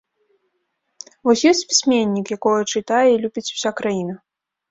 [1.27, 4.13] Вось ёсць пісьменнік, якога чытае і любіць уся краіна.